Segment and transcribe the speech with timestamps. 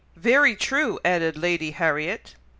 [0.15, 2.33] "Very true," added Lady Harriet.